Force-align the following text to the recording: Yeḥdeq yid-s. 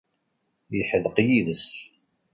Yeḥdeq 0.77 1.17
yid-s. 1.27 1.67